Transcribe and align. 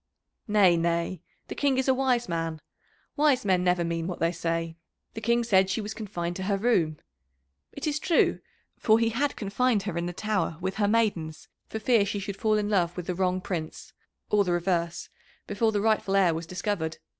"Nay, 0.47 0.77
nay. 0.77 1.21
The 1.47 1.53
King 1.53 1.77
is 1.77 1.87
a 1.87 1.93
wise 1.93 2.27
man. 2.27 2.59
Wise 3.15 3.45
men 3.45 3.63
never 3.63 3.83
mean 3.83 4.07
what 4.07 4.17
they 4.19 4.31
say. 4.31 4.75
The 5.13 5.21
King 5.21 5.43
said 5.43 5.69
she 5.69 5.79
was 5.79 5.93
confined 5.93 6.35
to 6.37 6.43
her 6.49 6.57
room. 6.57 6.97
It 7.71 7.85
is 7.85 7.99
true, 7.99 8.39
for 8.79 8.97
he 8.97 9.09
had 9.09 9.35
confined 9.35 9.83
her 9.83 9.99
in 9.99 10.07
the 10.07 10.11
Tower 10.11 10.57
with 10.59 10.77
her 10.77 10.87
maidens 10.87 11.49
for 11.67 11.77
fear 11.77 12.03
she 12.03 12.17
should 12.17 12.37
fall 12.37 12.55
in 12.57 12.67
love 12.67 12.97
with 12.97 13.05
the 13.05 13.13
wrong 13.13 13.41
Prince, 13.41 13.93
or 14.31 14.43
the 14.43 14.53
reverse, 14.53 15.07
before 15.45 15.71
the 15.71 15.81
rightful 15.81 16.15
heir 16.15 16.33
was 16.33 16.47
discovered. 16.47 16.97